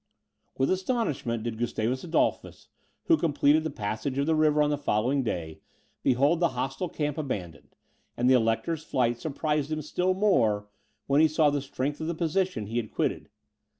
[0.57, 2.69] With astonishment did Gustavus Adolphus,
[3.03, 5.59] who completed the passage of the river on the following day
[6.01, 7.75] behold the hostile camp abandoned;
[8.17, 10.67] and the Elector's flight surprised him still more,
[11.05, 13.29] when he saw the strength of the position he had quitted.